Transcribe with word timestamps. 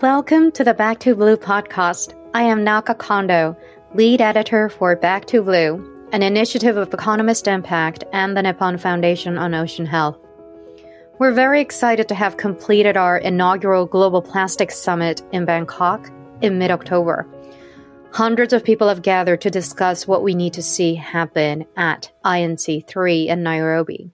Welcome 0.00 0.52
to 0.52 0.62
the 0.62 0.74
Back 0.74 1.00
to 1.00 1.16
Blue 1.16 1.36
podcast. 1.36 2.14
I 2.32 2.44
am 2.44 2.62
Naka 2.62 2.94
Kondo, 2.94 3.56
lead 3.94 4.20
editor 4.20 4.68
for 4.68 4.94
Back 4.94 5.24
to 5.24 5.42
Blue, 5.42 6.08
an 6.12 6.22
initiative 6.22 6.76
of 6.76 6.94
Economist 6.94 7.48
Impact 7.48 8.04
and 8.12 8.36
the 8.36 8.42
Nippon 8.42 8.78
Foundation 8.78 9.36
on 9.36 9.54
Ocean 9.54 9.86
Health. 9.86 10.16
We're 11.18 11.32
very 11.32 11.60
excited 11.60 12.06
to 12.06 12.14
have 12.14 12.36
completed 12.36 12.96
our 12.96 13.18
inaugural 13.18 13.86
Global 13.86 14.22
Plastics 14.22 14.78
Summit 14.78 15.20
in 15.32 15.44
Bangkok 15.44 16.08
in 16.42 16.60
mid 16.60 16.70
October. 16.70 17.26
Hundreds 18.12 18.52
of 18.52 18.62
people 18.62 18.86
have 18.86 19.02
gathered 19.02 19.40
to 19.40 19.50
discuss 19.50 20.06
what 20.06 20.22
we 20.22 20.32
need 20.32 20.52
to 20.52 20.62
see 20.62 20.94
happen 20.94 21.66
at 21.76 22.12
INC3 22.24 23.26
in 23.26 23.42
Nairobi. 23.42 24.12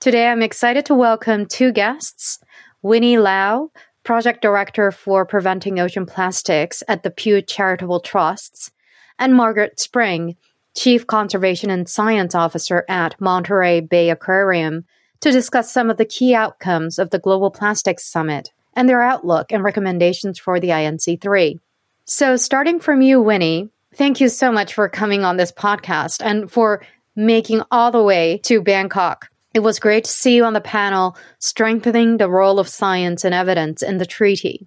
Today, 0.00 0.26
I'm 0.26 0.42
excited 0.42 0.84
to 0.84 0.94
welcome 0.94 1.46
two 1.46 1.72
guests 1.72 2.40
Winnie 2.82 3.16
Lau, 3.16 3.70
Project 4.04 4.42
Director 4.42 4.90
for 4.90 5.24
Preventing 5.24 5.78
Ocean 5.78 6.06
Plastics 6.06 6.82
at 6.88 7.02
the 7.02 7.10
Pew 7.10 7.40
Charitable 7.40 8.00
Trusts, 8.00 8.70
and 9.18 9.34
Margaret 9.34 9.78
Spring, 9.78 10.36
Chief 10.76 11.06
Conservation 11.06 11.70
and 11.70 11.88
Science 11.88 12.34
Officer 12.34 12.84
at 12.88 13.20
Monterey 13.20 13.80
Bay 13.80 14.10
Aquarium, 14.10 14.84
to 15.20 15.30
discuss 15.30 15.72
some 15.72 15.90
of 15.90 15.98
the 15.98 16.04
key 16.04 16.34
outcomes 16.34 16.98
of 16.98 17.10
the 17.10 17.18
Global 17.18 17.50
Plastics 17.50 18.04
Summit 18.04 18.50
and 18.74 18.88
their 18.88 19.02
outlook 19.02 19.52
and 19.52 19.62
recommendations 19.62 20.38
for 20.38 20.58
the 20.58 20.70
INC3. 20.70 21.58
So, 22.04 22.36
starting 22.36 22.80
from 22.80 23.02
you, 23.02 23.20
Winnie, 23.20 23.70
thank 23.94 24.20
you 24.20 24.28
so 24.28 24.50
much 24.50 24.74
for 24.74 24.88
coming 24.88 25.24
on 25.24 25.36
this 25.36 25.52
podcast 25.52 26.20
and 26.24 26.50
for 26.50 26.82
making 27.14 27.62
all 27.70 27.92
the 27.92 28.02
way 28.02 28.38
to 28.44 28.62
Bangkok 28.62 29.28
it 29.54 29.60
was 29.60 29.78
great 29.78 30.04
to 30.04 30.10
see 30.10 30.36
you 30.36 30.44
on 30.44 30.52
the 30.52 30.60
panel 30.60 31.16
strengthening 31.38 32.16
the 32.16 32.30
role 32.30 32.58
of 32.58 32.68
science 32.68 33.24
and 33.24 33.34
evidence 33.34 33.82
in 33.82 33.98
the 33.98 34.06
treaty. 34.06 34.66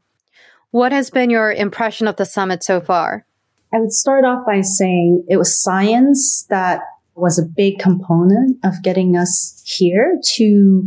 What 0.72 0.92
has 0.92 1.10
been 1.10 1.30
your 1.30 1.52
impression 1.52 2.08
of 2.08 2.18
the 2.18 2.26
summit 2.26 2.64
so 2.64 2.82
far? 2.82 3.26
I 3.74 3.80
would 3.80 3.92
start 3.92 4.26
off 4.26 4.46
by 4.46 4.62
saying 4.62 5.26
it 5.28 5.38
was 5.38 5.62
science 5.62 6.46
that 6.50 6.82
was 7.16 7.40
a 7.40 7.46
big 7.46 7.80
component 7.80 8.58
of 8.64 8.84
getting 8.84 9.16
us 9.16 9.62
here 9.66 10.20
to 10.36 10.86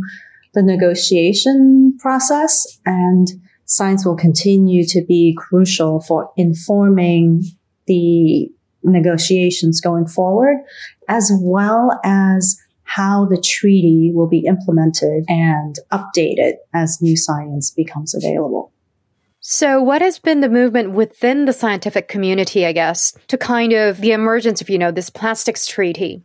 the 0.53 0.63
negotiation 0.63 1.97
process 1.99 2.79
and 2.85 3.27
science 3.65 4.05
will 4.05 4.15
continue 4.15 4.83
to 4.87 5.03
be 5.07 5.35
crucial 5.37 6.01
for 6.01 6.31
informing 6.37 7.43
the 7.85 8.49
negotiations 8.83 9.81
going 9.81 10.07
forward 10.07 10.57
as 11.07 11.31
well 11.41 11.99
as 12.03 12.59
how 12.89 13.25
the 13.25 13.39
treaty 13.39 14.11
will 14.13 14.27
be 14.27 14.45
implemented 14.47 15.23
and 15.27 15.75
updated 15.91 16.53
as 16.73 17.01
new 17.01 17.15
science 17.15 17.69
becomes 17.69 18.15
available. 18.15 18.73
So, 19.41 19.81
what 19.81 20.01
has 20.01 20.17
been 20.17 20.41
the 20.41 20.49
movement 20.49 20.93
within 20.93 21.45
the 21.45 21.53
scientific 21.53 22.07
community, 22.07 22.65
I 22.65 22.71
guess, 22.71 23.13
to 23.27 23.37
kind 23.37 23.73
of 23.73 24.01
the 24.01 24.11
emergence 24.11 24.59
of, 24.59 24.69
you 24.69 24.77
know, 24.77 24.91
this 24.91 25.09
plastics 25.09 25.67
treaty? 25.67 26.23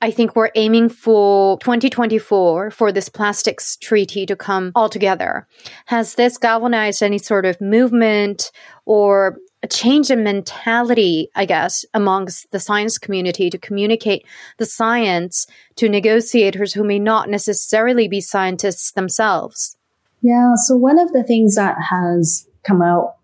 I 0.00 0.10
think 0.10 0.34
we're 0.34 0.50
aiming 0.54 0.88
for 0.88 1.58
2024 1.58 2.70
for 2.70 2.90
this 2.90 3.10
plastics 3.10 3.76
treaty 3.76 4.24
to 4.24 4.34
come 4.34 4.72
all 4.74 4.88
together. 4.88 5.46
Has 5.84 6.14
this 6.14 6.38
galvanized 6.38 7.02
any 7.02 7.18
sort 7.18 7.44
of 7.44 7.60
movement 7.60 8.50
or 8.86 9.36
a 9.62 9.68
change 9.68 10.10
in 10.10 10.24
mentality, 10.24 11.30
I 11.34 11.44
guess, 11.44 11.84
amongst 11.92 12.50
the 12.50 12.60
science 12.60 12.98
community 12.98 13.50
to 13.50 13.58
communicate 13.58 14.26
the 14.58 14.66
science 14.66 15.46
to 15.76 15.88
negotiators 15.88 16.72
who 16.72 16.84
may 16.84 16.98
not 16.98 17.28
necessarily 17.28 18.08
be 18.08 18.20
scientists 18.20 18.92
themselves? 18.92 19.76
Yeah, 20.22 20.54
so 20.56 20.76
one 20.76 20.98
of 20.98 21.12
the 21.12 21.24
things 21.24 21.56
that 21.56 21.76
has 21.90 22.46
come 22.66 22.82
out 22.82 23.16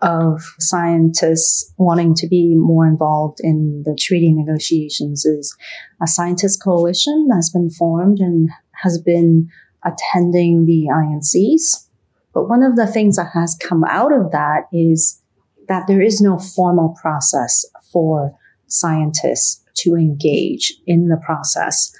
of 0.00 0.42
scientists 0.58 1.72
wanting 1.78 2.14
to 2.14 2.26
be 2.26 2.54
more 2.56 2.86
involved 2.86 3.38
in 3.40 3.82
the 3.86 3.96
treaty 3.98 4.32
negotiations 4.32 5.24
is 5.24 5.56
a 6.02 6.06
scientist 6.06 6.62
coalition 6.62 7.28
that's 7.30 7.50
been 7.50 7.70
formed 7.70 8.18
and 8.18 8.48
has 8.82 9.00
been 9.00 9.48
attending 9.84 10.66
the 10.66 10.88
INCs. 10.92 11.88
But 12.34 12.48
one 12.48 12.62
of 12.62 12.76
the 12.76 12.86
things 12.86 13.16
that 13.16 13.30
has 13.34 13.56
come 13.62 13.84
out 13.84 14.12
of 14.12 14.32
that 14.32 14.66
is 14.72 15.21
that 15.72 15.86
there 15.86 16.02
is 16.02 16.20
no 16.20 16.38
formal 16.38 16.94
process 17.00 17.64
for 17.90 18.36
scientists 18.66 19.64
to 19.72 19.94
engage 19.94 20.74
in 20.86 21.08
the 21.08 21.16
process 21.16 21.96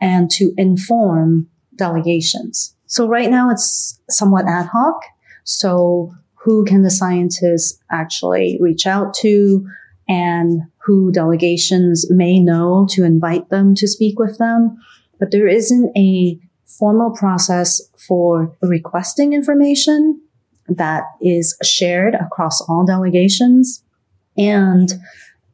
and 0.00 0.28
to 0.28 0.52
inform 0.56 1.48
delegations. 1.76 2.74
So 2.86 3.06
right 3.06 3.30
now 3.30 3.48
it's 3.48 4.00
somewhat 4.10 4.48
ad 4.48 4.66
hoc. 4.66 5.04
So 5.44 6.12
who 6.34 6.64
can 6.64 6.82
the 6.82 6.90
scientists 6.90 7.78
actually 7.92 8.58
reach 8.60 8.88
out 8.88 9.14
to 9.20 9.64
and 10.08 10.62
who 10.84 11.12
delegations 11.12 12.10
may 12.10 12.40
know 12.40 12.88
to 12.90 13.04
invite 13.04 13.50
them 13.50 13.76
to 13.76 13.86
speak 13.86 14.18
with 14.18 14.38
them. 14.38 14.76
But 15.20 15.30
there 15.30 15.46
isn't 15.46 15.96
a 15.96 16.40
formal 16.66 17.12
process 17.12 17.80
for 17.96 18.52
requesting 18.62 19.32
information 19.32 20.20
that 20.68 21.04
is 21.20 21.56
shared 21.62 22.14
across 22.14 22.60
all 22.68 22.84
delegations 22.84 23.82
and 24.36 24.92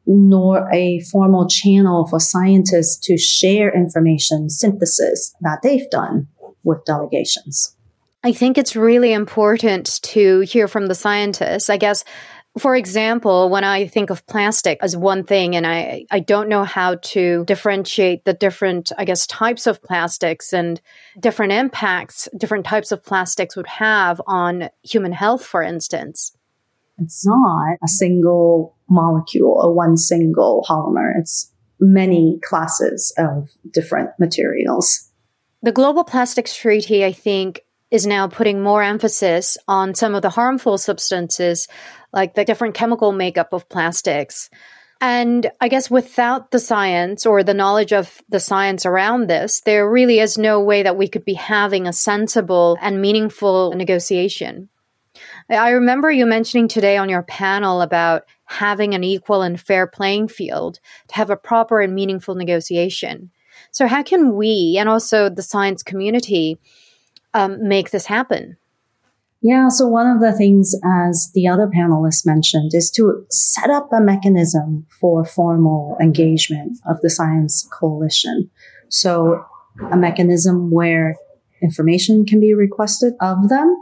nor 0.05 0.67
a 0.73 0.99
formal 1.01 1.47
channel 1.47 2.07
for 2.07 2.19
scientists 2.19 2.97
to 2.97 3.17
share 3.17 3.73
information 3.73 4.49
synthesis 4.49 5.35
that 5.41 5.59
they've 5.61 5.89
done 5.91 6.27
with 6.63 6.83
delegations. 6.85 7.75
I 8.23 8.33
think 8.33 8.57
it's 8.57 8.75
really 8.75 9.13
important 9.13 10.01
to 10.03 10.41
hear 10.41 10.67
from 10.67 10.87
the 10.87 10.95
scientists. 10.95 11.69
I 11.69 11.77
guess 11.77 12.03
for 12.59 12.75
example, 12.75 13.49
when 13.49 13.63
I 13.63 13.87
think 13.87 14.09
of 14.09 14.25
plastic 14.27 14.79
as 14.81 14.95
one 14.95 15.23
thing 15.23 15.55
and 15.55 15.65
I, 15.65 16.05
I 16.11 16.19
don't 16.19 16.49
know 16.49 16.63
how 16.63 16.95
to 16.95 17.43
differentiate 17.45 18.25
the 18.25 18.33
different, 18.33 18.91
I 18.97 19.05
guess, 19.05 19.25
types 19.27 19.67
of 19.67 19.81
plastics 19.81 20.53
and 20.53 20.79
different 21.19 21.53
impacts 21.53 22.27
different 22.37 22.65
types 22.65 22.91
of 22.91 23.03
plastics 23.03 23.55
would 23.55 23.67
have 23.67 24.21
on 24.27 24.69
human 24.83 25.11
health, 25.11 25.45
for 25.45 25.61
instance. 25.61 26.35
It's 26.97 27.25
not 27.25 27.77
a 27.83 27.87
single 27.87 28.75
molecule 28.89 29.59
or 29.61 29.73
one 29.73 29.97
single 29.97 30.65
polymer. 30.67 31.13
It's 31.19 31.51
many 31.79 32.39
classes 32.43 33.13
of 33.17 33.49
different 33.71 34.09
materials. 34.19 35.09
The 35.61 35.71
Global 35.71 36.03
Plastics 36.03 36.55
Treaty, 36.55 37.03
I 37.03 37.11
think, 37.11 37.61
is 37.91 38.05
now 38.05 38.27
putting 38.27 38.61
more 38.61 38.83
emphasis 38.83 39.57
on 39.67 39.95
some 39.95 40.15
of 40.15 40.21
the 40.21 40.29
harmful 40.29 40.77
substances, 40.77 41.67
like 42.13 42.35
the 42.35 42.45
different 42.45 42.75
chemical 42.75 43.11
makeup 43.11 43.53
of 43.53 43.69
plastics. 43.69 44.49
And 45.01 45.49
I 45.61 45.69
guess 45.69 45.89
without 45.89 46.51
the 46.51 46.59
science 46.59 47.25
or 47.25 47.41
the 47.41 47.53
knowledge 47.53 47.93
of 47.93 48.21
the 48.27 48.39
science 48.39 48.85
around 48.85 49.27
this, 49.27 49.61
there 49.61 49.89
really 49.89 50.19
is 50.19 50.37
no 50.37 50.61
way 50.61 50.83
that 50.83 50.97
we 50.97 51.07
could 51.07 51.23
be 51.23 51.35
having 51.35 51.87
a 51.87 51.93
sensible 51.93 52.77
and 52.81 53.01
meaningful 53.01 53.73
negotiation. 53.75 54.69
I 55.49 55.71
remember 55.71 56.11
you 56.11 56.25
mentioning 56.25 56.67
today 56.67 56.97
on 56.97 57.09
your 57.09 57.23
panel 57.23 57.81
about 57.81 58.23
having 58.45 58.93
an 58.93 59.03
equal 59.03 59.41
and 59.41 59.59
fair 59.59 59.87
playing 59.87 60.27
field 60.27 60.79
to 61.07 61.15
have 61.15 61.29
a 61.29 61.37
proper 61.37 61.79
and 61.81 61.95
meaningful 61.95 62.35
negotiation. 62.35 63.31
So, 63.71 63.87
how 63.87 64.03
can 64.03 64.35
we 64.35 64.77
and 64.79 64.87
also 64.87 65.29
the 65.29 65.41
science 65.41 65.81
community 65.83 66.59
um, 67.33 67.67
make 67.67 67.91
this 67.91 68.05
happen? 68.05 68.57
Yeah, 69.41 69.69
so 69.69 69.87
one 69.87 70.05
of 70.05 70.19
the 70.19 70.33
things, 70.33 70.75
as 70.83 71.31
the 71.33 71.47
other 71.47 71.67
panelists 71.67 72.25
mentioned, 72.25 72.71
is 72.73 72.91
to 72.91 73.25
set 73.29 73.69
up 73.69 73.89
a 73.93 74.01
mechanism 74.01 74.85
for 74.99 75.23
formal 75.23 75.95
engagement 76.01 76.77
of 76.89 76.99
the 77.01 77.09
science 77.09 77.67
coalition. 77.71 78.49
So, 78.89 79.45
a 79.91 79.95
mechanism 79.95 80.71
where 80.71 81.15
information 81.61 82.25
can 82.25 82.41
be 82.41 82.53
requested 82.53 83.13
of 83.21 83.47
them 83.47 83.77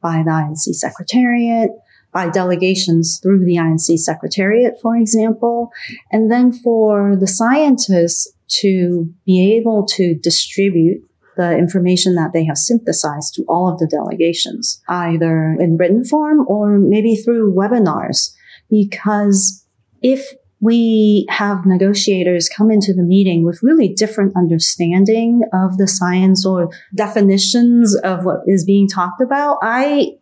by 0.00 0.24
the 0.24 0.30
INC 0.30 0.74
Secretariat, 0.74 1.70
by 2.12 2.28
delegations 2.28 3.20
through 3.22 3.44
the 3.44 3.56
INC 3.56 3.98
Secretariat, 3.98 4.74
for 4.82 4.96
example, 4.96 5.70
and 6.10 6.32
then 6.32 6.52
for 6.52 7.14
the 7.14 7.28
scientists 7.28 8.32
to 8.48 9.12
be 9.24 9.54
able 9.56 9.86
to 9.86 10.14
distribute 10.14 11.02
the 11.36 11.56
information 11.56 12.14
that 12.14 12.32
they 12.32 12.44
have 12.44 12.56
synthesized 12.56 13.34
to 13.34 13.44
all 13.48 13.68
of 13.70 13.78
the 13.78 13.86
delegations, 13.86 14.82
either 14.88 15.56
in 15.60 15.76
written 15.76 16.04
form 16.04 16.46
or 16.48 16.78
maybe 16.78 17.14
through 17.14 17.54
webinars. 17.54 18.34
Because 18.70 19.64
if 20.02 20.26
we 20.60 21.26
have 21.28 21.66
negotiators 21.66 22.48
come 22.48 22.70
into 22.70 22.94
the 22.94 23.02
meeting 23.02 23.44
with 23.44 23.62
really 23.62 23.88
different 23.88 24.32
understanding 24.36 25.42
of 25.52 25.76
the 25.76 25.86
science 25.86 26.46
or 26.46 26.70
definitions 26.94 27.94
of 27.96 28.24
what 28.24 28.40
is 28.46 28.64
being 28.64 28.88
talked 28.88 29.20
about, 29.20 29.58
I 29.62 30.12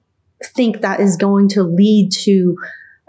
think 0.42 0.80
that 0.80 1.00
is 1.00 1.16
going 1.16 1.48
to 1.50 1.62
lead 1.62 2.10
to 2.24 2.56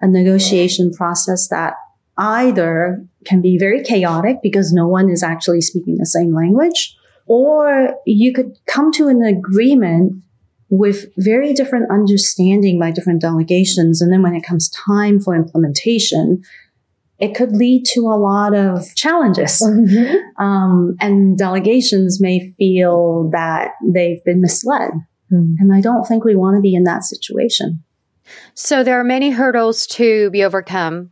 a 0.02 0.08
negotiation 0.08 0.92
process 0.92 1.48
that 1.50 1.74
either 2.18 3.04
can 3.26 3.42
be 3.42 3.58
very 3.58 3.84
chaotic 3.84 4.38
because 4.44 4.72
no 4.72 4.88
one 4.88 5.10
is 5.10 5.24
actually 5.24 5.62
speaking 5.62 5.98
the 5.98 6.06
same 6.06 6.34
language 6.34 6.96
or 7.26 7.96
you 8.06 8.34
could 8.34 8.58
come 8.68 8.92
to 8.94 9.08
an 9.08 9.24
agreement 9.24 10.22
with 10.70 11.06
very 11.18 11.54
different 11.54 11.92
understanding 11.92 12.80
by 12.80 12.92
different 12.92 13.22
delegations. 13.22 14.02
And 14.02 14.12
then 14.12 14.22
when 14.22 14.36
it 14.36 14.44
comes 14.44 14.70
time 14.70 15.20
for 15.20 15.36
implementation, 15.36 16.44
it 17.20 17.34
could 17.34 17.54
lead 17.54 17.86
to 17.94 18.02
a 18.02 18.18
lot 18.18 18.54
of 18.54 18.94
challenges. 18.96 19.62
Mm-hmm. 19.62 20.44
Um, 20.44 20.96
and 21.00 21.38
delegations 21.38 22.20
may 22.20 22.54
feel 22.58 23.30
that 23.32 23.72
they've 23.84 24.24
been 24.24 24.42
misled. 24.42 24.92
Mm. 25.32 25.56
And 25.60 25.74
I 25.74 25.82
don't 25.82 26.06
think 26.06 26.26
we 26.26 26.36
want 26.36 26.58
to 26.58 26.62
be 26.62 26.76
in 26.76 26.84
that 26.84 27.04
situation. 27.04 27.84
So 28.54 28.84
there 28.84 29.00
are 29.00 29.04
many 29.04 29.30
hurdles 29.30 29.88
to 29.88 30.30
be 30.32 30.44
overcome. 30.44 31.12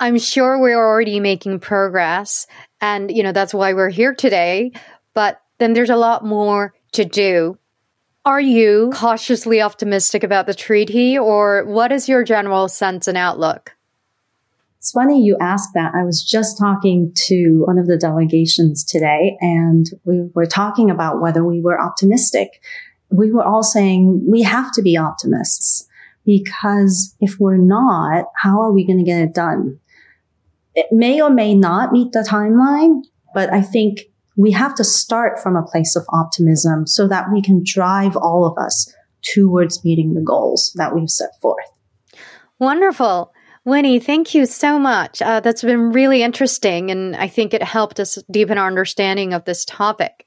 I'm 0.00 0.18
sure 0.18 0.60
we're 0.60 0.76
already 0.76 1.20
making 1.20 1.60
progress. 1.60 2.46
And, 2.80 3.10
you 3.10 3.22
know, 3.22 3.32
that's 3.32 3.54
why 3.54 3.72
we're 3.72 3.90
here 3.90 4.14
today. 4.14 4.72
But 5.14 5.40
then 5.58 5.72
there's 5.72 5.90
a 5.90 5.96
lot 5.96 6.24
more 6.24 6.74
to 6.92 7.04
do. 7.04 7.58
Are 8.24 8.40
you 8.40 8.90
cautiously 8.94 9.60
optimistic 9.60 10.22
about 10.22 10.46
the 10.46 10.54
treaty, 10.54 11.18
or 11.18 11.64
what 11.64 11.90
is 11.90 12.08
your 12.08 12.22
general 12.22 12.68
sense 12.68 13.08
and 13.08 13.18
outlook? 13.18 13.74
It's 14.78 14.92
funny 14.92 15.22
you 15.22 15.36
ask 15.40 15.70
that. 15.74 15.92
I 15.94 16.04
was 16.04 16.24
just 16.24 16.58
talking 16.58 17.12
to 17.26 17.62
one 17.66 17.78
of 17.78 17.86
the 17.86 17.96
delegations 17.96 18.84
today, 18.84 19.36
and 19.40 19.86
we 20.04 20.28
were 20.34 20.46
talking 20.46 20.90
about 20.90 21.20
whether 21.20 21.44
we 21.44 21.60
were 21.60 21.80
optimistic. 21.80 22.62
We 23.10 23.30
were 23.30 23.44
all 23.44 23.62
saying 23.62 24.24
we 24.28 24.42
have 24.42 24.72
to 24.72 24.82
be 24.82 24.96
optimists 24.96 25.86
because 26.24 27.16
if 27.20 27.38
we're 27.38 27.58
not, 27.58 28.26
how 28.36 28.60
are 28.60 28.72
we 28.72 28.86
going 28.86 28.98
to 28.98 29.04
get 29.04 29.20
it 29.20 29.34
done? 29.34 29.78
It 30.74 30.86
may 30.90 31.20
or 31.20 31.30
may 31.30 31.54
not 31.54 31.92
meet 31.92 32.12
the 32.12 32.26
timeline, 32.28 33.02
but 33.34 33.52
I 33.52 33.60
think 33.60 34.02
we 34.36 34.50
have 34.52 34.74
to 34.76 34.84
start 34.84 35.40
from 35.40 35.56
a 35.56 35.62
place 35.62 35.96
of 35.96 36.04
optimism 36.12 36.86
so 36.86 37.06
that 37.08 37.26
we 37.32 37.42
can 37.42 37.62
drive 37.64 38.16
all 38.16 38.46
of 38.46 38.56
us 38.58 38.92
towards 39.22 39.84
meeting 39.84 40.14
the 40.14 40.20
goals 40.20 40.72
that 40.76 40.94
we've 40.94 41.10
set 41.10 41.30
forth. 41.40 41.64
Wonderful. 42.58 43.32
Winnie, 43.64 44.00
thank 44.00 44.34
you 44.34 44.46
so 44.46 44.78
much. 44.78 45.22
Uh, 45.22 45.40
that's 45.40 45.62
been 45.62 45.92
really 45.92 46.22
interesting, 46.22 46.90
and 46.90 47.14
I 47.14 47.28
think 47.28 47.54
it 47.54 47.62
helped 47.62 48.00
us 48.00 48.18
deepen 48.30 48.58
our 48.58 48.66
understanding 48.66 49.32
of 49.32 49.44
this 49.44 49.64
topic. 49.64 50.26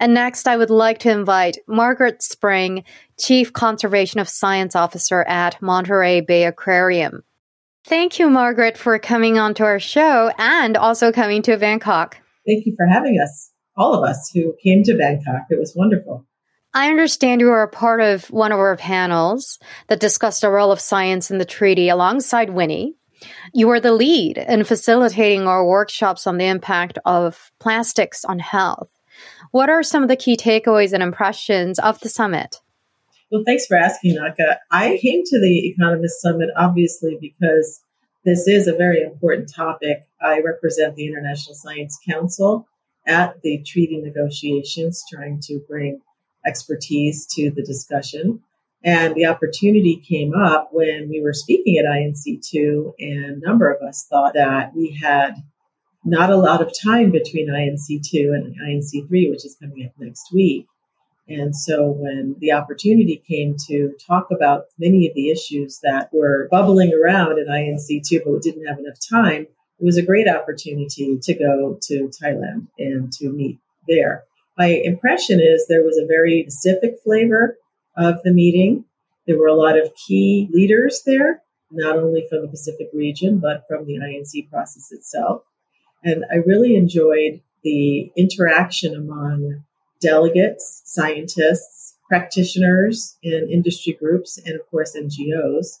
And 0.00 0.12
next, 0.12 0.48
I 0.48 0.56
would 0.56 0.70
like 0.70 0.98
to 1.00 1.10
invite 1.10 1.58
Margaret 1.68 2.20
Spring, 2.20 2.82
Chief 3.16 3.52
Conservation 3.52 4.18
of 4.18 4.28
Science 4.28 4.74
Officer 4.74 5.22
at 5.22 5.62
Monterey 5.62 6.20
Bay 6.20 6.44
Aquarium. 6.44 7.22
Thank 7.84 8.18
you, 8.18 8.28
Margaret, 8.28 8.76
for 8.76 8.98
coming 8.98 9.38
on 9.38 9.54
to 9.54 9.64
our 9.64 9.78
show 9.78 10.32
and 10.38 10.76
also 10.76 11.12
coming 11.12 11.42
to 11.42 11.56
Bangkok. 11.56 12.18
Thank 12.46 12.66
you 12.66 12.74
for 12.76 12.86
having 12.86 13.18
us, 13.20 13.50
all 13.76 13.94
of 13.94 14.08
us 14.08 14.30
who 14.34 14.54
came 14.62 14.82
to 14.84 14.96
Bangkok. 14.96 15.46
It 15.50 15.58
was 15.58 15.74
wonderful. 15.74 16.26
I 16.74 16.90
understand 16.90 17.40
you 17.40 17.46
were 17.46 17.62
a 17.62 17.68
part 17.68 18.00
of 18.00 18.30
one 18.30 18.50
of 18.50 18.58
our 18.58 18.76
panels 18.76 19.58
that 19.88 20.00
discussed 20.00 20.40
the 20.40 20.50
role 20.50 20.72
of 20.72 20.80
science 20.80 21.30
in 21.30 21.38
the 21.38 21.44
treaty 21.44 21.88
alongside 21.88 22.50
Winnie. 22.50 22.96
You 23.52 23.68
were 23.68 23.80
the 23.80 23.92
lead 23.92 24.38
in 24.38 24.64
facilitating 24.64 25.46
our 25.46 25.64
workshops 25.64 26.26
on 26.26 26.36
the 26.36 26.46
impact 26.46 26.98
of 27.04 27.52
plastics 27.60 28.24
on 28.24 28.40
health. 28.40 28.88
What 29.52 29.70
are 29.70 29.84
some 29.84 30.02
of 30.02 30.08
the 30.08 30.16
key 30.16 30.36
takeaways 30.36 30.92
and 30.92 31.02
impressions 31.02 31.78
of 31.78 32.00
the 32.00 32.08
summit? 32.08 32.60
Well, 33.30 33.44
thanks 33.46 33.66
for 33.66 33.76
asking, 33.76 34.16
Naka. 34.16 34.58
I 34.70 34.98
came 35.00 35.22
to 35.24 35.40
the 35.40 35.68
Economist 35.68 36.20
Summit 36.20 36.50
obviously 36.56 37.16
because 37.20 37.83
this 38.24 38.46
is 38.48 38.66
a 38.66 38.76
very 38.76 39.02
important 39.02 39.52
topic. 39.54 40.02
I 40.20 40.40
represent 40.40 40.96
the 40.96 41.06
International 41.06 41.54
Science 41.54 41.98
Council 42.08 42.66
at 43.06 43.42
the 43.42 43.62
treaty 43.62 44.00
negotiations, 44.00 45.04
trying 45.12 45.40
to 45.42 45.60
bring 45.68 46.00
expertise 46.46 47.26
to 47.34 47.50
the 47.50 47.62
discussion. 47.62 48.40
And 48.82 49.14
the 49.14 49.26
opportunity 49.26 49.96
came 49.96 50.34
up 50.34 50.68
when 50.72 51.08
we 51.08 51.20
were 51.22 51.32
speaking 51.32 51.78
at 51.78 51.86
INC2, 51.86 52.92
and 52.98 53.42
a 53.42 53.46
number 53.46 53.70
of 53.70 53.80
us 53.82 54.06
thought 54.08 54.34
that 54.34 54.72
we 54.74 54.98
had 55.02 55.36
not 56.04 56.30
a 56.30 56.36
lot 56.36 56.60
of 56.60 56.72
time 56.78 57.10
between 57.10 57.48
INC2 57.48 58.34
and 58.34 58.54
INC3, 58.60 59.30
which 59.30 59.44
is 59.44 59.56
coming 59.60 59.86
up 59.86 59.92
next 59.98 60.30
week. 60.32 60.66
And 61.26 61.56
so 61.56 61.90
when 61.90 62.36
the 62.38 62.52
opportunity 62.52 63.22
came 63.26 63.56
to 63.68 63.94
talk 64.06 64.28
about 64.30 64.66
many 64.78 65.08
of 65.08 65.14
the 65.14 65.30
issues 65.30 65.80
that 65.82 66.10
were 66.12 66.48
bubbling 66.50 66.92
around 66.92 67.38
in 67.38 67.46
INC2, 67.46 68.20
but 68.24 68.32
we 68.32 68.40
didn't 68.40 68.66
have 68.66 68.78
enough 68.78 68.98
time, 69.10 69.42
it 69.42 69.84
was 69.84 69.96
a 69.96 70.02
great 70.02 70.28
opportunity 70.28 71.18
to 71.22 71.34
go 71.34 71.78
to 71.82 72.10
Thailand 72.22 72.68
and 72.78 73.10
to 73.14 73.30
meet 73.30 73.58
there 73.88 74.24
my 74.56 74.66
impression 74.66 75.40
is 75.40 75.66
there 75.66 75.84
was 75.84 75.98
a 75.98 76.06
very 76.06 76.44
Pacific 76.44 76.96
flavor 77.02 77.58
of 77.96 78.22
the 78.22 78.32
meeting. 78.32 78.84
There 79.26 79.38
were 79.38 79.48
a 79.48 79.54
lot 79.54 79.78
of 79.78 79.94
key 79.94 80.48
leaders 80.52 81.02
there, 81.04 81.42
not 81.70 81.96
only 81.96 82.26
from 82.28 82.42
the 82.42 82.48
Pacific 82.48 82.88
region, 82.92 83.38
but 83.38 83.64
from 83.68 83.86
the 83.86 83.94
INC 83.98 84.50
process 84.50 84.92
itself. 84.92 85.42
And 86.04 86.24
I 86.30 86.36
really 86.36 86.76
enjoyed 86.76 87.40
the 87.62 88.12
interaction 88.16 88.94
among 88.94 89.64
delegates, 90.04 90.82
scientists, 90.84 91.96
practitioners, 92.08 93.16
and 93.24 93.50
industry 93.50 93.96
groups, 93.98 94.38
and 94.44 94.54
of 94.54 94.70
course, 94.70 94.96
NGOs. 94.96 95.80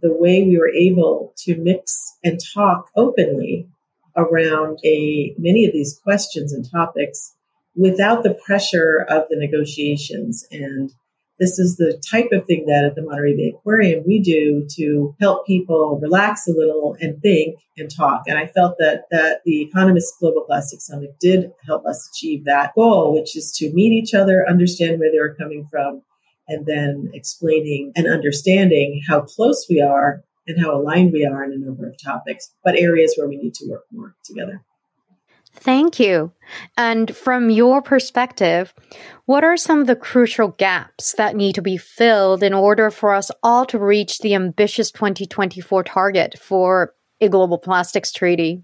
The 0.00 0.12
way 0.12 0.42
we 0.42 0.58
were 0.58 0.70
able 0.70 1.34
to 1.38 1.56
mix 1.56 2.16
and 2.24 2.40
talk 2.54 2.88
openly 2.96 3.68
around 4.16 4.78
a 4.84 5.34
many 5.38 5.64
of 5.66 5.72
these 5.72 5.98
questions 6.02 6.52
and 6.52 6.68
topics 6.70 7.34
without 7.76 8.22
the 8.22 8.34
pressure 8.34 9.04
of 9.08 9.24
the 9.28 9.36
negotiations. 9.36 10.46
And 10.50 10.92
this 11.38 11.58
is 11.58 11.76
the 11.76 12.00
type 12.10 12.28
of 12.32 12.46
thing 12.46 12.66
that 12.66 12.84
at 12.84 12.94
the 12.94 13.02
Monterey 13.02 13.36
Bay 13.36 13.54
Aquarium 13.56 14.04
we 14.06 14.20
do 14.20 14.66
to 14.76 15.14
help 15.20 15.46
people 15.46 15.98
relax 16.00 16.46
a 16.46 16.52
little 16.52 16.96
and 17.00 17.20
think 17.20 17.58
and 17.76 17.90
talk. 17.94 18.22
And 18.26 18.38
I 18.38 18.46
felt 18.46 18.76
that 18.78 19.04
that 19.10 19.40
the 19.44 19.62
Economist 19.62 20.14
Global 20.20 20.44
Plastic 20.46 20.80
Summit 20.80 21.16
did 21.20 21.50
help 21.66 21.86
us 21.86 22.10
achieve 22.12 22.44
that 22.44 22.74
goal, 22.74 23.12
which 23.14 23.36
is 23.36 23.52
to 23.58 23.72
meet 23.72 23.92
each 23.92 24.14
other, 24.14 24.48
understand 24.48 24.98
where 24.98 25.10
they're 25.10 25.34
coming 25.34 25.66
from, 25.70 26.02
and 26.48 26.66
then 26.66 27.10
explaining 27.14 27.92
and 27.96 28.06
understanding 28.06 29.02
how 29.08 29.22
close 29.22 29.66
we 29.68 29.80
are 29.80 30.22
and 30.46 30.60
how 30.60 30.78
aligned 30.78 31.12
we 31.12 31.24
are 31.24 31.42
in 31.42 31.52
a 31.52 31.56
number 31.56 31.88
of 31.88 31.96
topics, 32.02 32.52
but 32.62 32.76
areas 32.76 33.14
where 33.16 33.28
we 33.28 33.36
need 33.36 33.54
to 33.54 33.66
work 33.68 33.84
more 33.90 34.14
together. 34.24 34.62
Thank 35.54 35.98
you. 35.98 36.32
And 36.76 37.14
from 37.16 37.48
your 37.48 37.80
perspective, 37.80 38.74
what 39.24 39.44
are 39.44 39.56
some 39.56 39.80
of 39.80 39.86
the 39.86 39.96
crucial 39.96 40.48
gaps 40.48 41.14
that 41.16 41.36
need 41.36 41.54
to 41.54 41.62
be 41.62 41.76
filled 41.76 42.42
in 42.42 42.52
order 42.52 42.90
for 42.90 43.14
us 43.14 43.30
all 43.42 43.64
to 43.66 43.78
reach 43.78 44.18
the 44.18 44.34
ambitious 44.34 44.90
2024 44.90 45.84
target 45.84 46.38
for 46.38 46.94
a 47.20 47.28
global 47.28 47.58
plastics 47.58 48.12
treaty? 48.12 48.62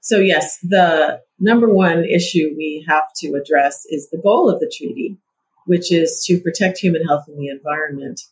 So, 0.00 0.18
yes, 0.18 0.58
the 0.62 1.20
number 1.38 1.68
one 1.68 2.04
issue 2.04 2.54
we 2.56 2.84
have 2.88 3.12
to 3.16 3.34
address 3.34 3.84
is 3.90 4.08
the 4.08 4.18
goal 4.18 4.48
of 4.48 4.60
the 4.60 4.72
treaty, 4.74 5.18
which 5.66 5.92
is 5.92 6.24
to 6.26 6.40
protect 6.40 6.78
human 6.78 7.04
health 7.04 7.24
and 7.28 7.38
the 7.38 7.48
environment 7.48 8.22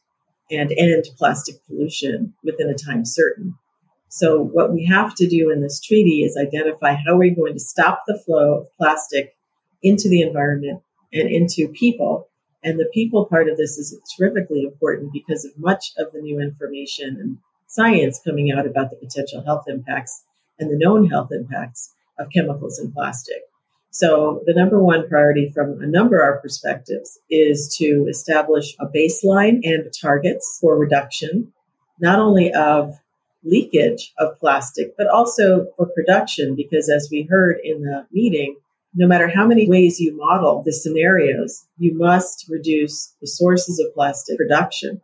and 0.50 0.72
end 0.72 1.04
plastic 1.18 1.56
pollution 1.66 2.34
within 2.42 2.70
a 2.70 2.74
time 2.74 3.04
certain. 3.04 3.58
So 4.08 4.42
what 4.42 4.72
we 4.72 4.86
have 4.86 5.14
to 5.16 5.28
do 5.28 5.50
in 5.50 5.60
this 5.60 5.80
treaty 5.80 6.22
is 6.22 6.36
identify 6.36 6.94
how 6.94 7.16
we're 7.16 7.34
going 7.34 7.54
to 7.54 7.60
stop 7.60 8.04
the 8.06 8.20
flow 8.24 8.60
of 8.60 8.76
plastic 8.76 9.36
into 9.82 10.08
the 10.08 10.22
environment 10.22 10.82
and 11.12 11.28
into 11.28 11.68
people. 11.68 12.28
And 12.64 12.78
the 12.78 12.90
people 12.92 13.26
part 13.26 13.48
of 13.48 13.56
this 13.56 13.78
is 13.78 13.96
terrifically 14.18 14.62
important 14.62 15.12
because 15.12 15.44
of 15.44 15.52
much 15.58 15.92
of 15.98 16.12
the 16.12 16.20
new 16.20 16.40
information 16.40 17.16
and 17.20 17.38
science 17.66 18.20
coming 18.24 18.50
out 18.50 18.66
about 18.66 18.90
the 18.90 18.96
potential 18.96 19.44
health 19.44 19.64
impacts 19.68 20.24
and 20.58 20.70
the 20.70 20.78
known 20.78 21.08
health 21.08 21.28
impacts 21.30 21.94
of 22.18 22.30
chemicals 22.34 22.78
in 22.78 22.90
plastic. 22.90 23.42
So 23.90 24.42
the 24.46 24.54
number 24.54 24.82
one 24.82 25.08
priority 25.08 25.50
from 25.54 25.80
a 25.80 25.86
number 25.86 26.20
of 26.20 26.24
our 26.24 26.40
perspectives 26.40 27.18
is 27.30 27.74
to 27.78 28.06
establish 28.08 28.74
a 28.80 28.86
baseline 28.86 29.60
and 29.62 29.90
targets 30.00 30.58
for 30.60 30.78
reduction, 30.78 31.52
not 32.00 32.18
only 32.18 32.52
of 32.52 32.98
leakage 33.44 34.12
of 34.18 34.38
plastic, 34.38 34.96
but 34.96 35.06
also 35.06 35.66
for 35.76 35.86
production, 35.86 36.54
because 36.54 36.88
as 36.88 37.08
we 37.10 37.22
heard 37.22 37.58
in 37.62 37.82
the 37.82 38.06
meeting, 38.12 38.56
no 38.94 39.06
matter 39.06 39.28
how 39.28 39.46
many 39.46 39.68
ways 39.68 40.00
you 40.00 40.16
model 40.16 40.62
the 40.64 40.72
scenarios, 40.72 41.66
you 41.78 41.96
must 41.96 42.46
reduce 42.48 43.14
the 43.20 43.26
sources 43.26 43.78
of 43.78 43.94
plastic 43.94 44.36
production 44.36 45.00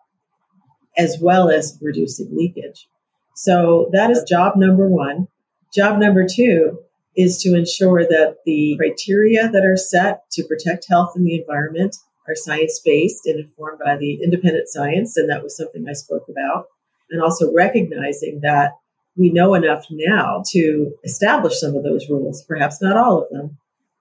as 0.97 1.19
well 1.21 1.51
as 1.51 1.79
reducing 1.83 2.29
leakage. 2.37 2.89
So 3.35 3.91
that 3.93 4.11
is 4.11 4.23
job 4.25 4.57
number 4.57 4.89
one. 4.89 5.29
Job 5.75 5.99
number 5.99 6.25
two 6.29 6.79
is 7.17 7.39
to 7.43 7.55
ensure 7.55 8.05
that 8.05 8.39
the 8.45 8.77
criteria 8.79 9.49
that 9.49 9.65
are 9.65 9.77
set 9.77 10.23
to 10.33 10.45
protect 10.45 10.87
health 10.89 11.13
and 11.15 11.27
the 11.27 11.39
environment 11.39 11.97
are 12.29 12.35
science 12.35 12.81
based 12.85 13.27
and 13.27 13.41
informed 13.41 13.81
by 13.85 13.97
the 13.97 14.23
independent 14.23 14.69
science. 14.69 15.17
And 15.17 15.29
that 15.31 15.43
was 15.43 15.57
something 15.57 15.85
I 15.89 15.93
spoke 15.93 16.27
about 16.29 16.67
and 17.11 17.23
also 17.23 17.53
recognizing 17.53 18.41
that 18.43 18.73
we 19.17 19.31
know 19.31 19.55
enough 19.55 19.87
now 19.91 20.43
to 20.51 20.93
establish 21.05 21.61
some 21.61 21.77
of 21.77 21.85
those 21.85 22.09
rules, 22.09 22.43
perhaps 22.43 22.83
not 22.83 22.97
all 22.97 23.23
of 23.23 23.31
them. 23.31 23.59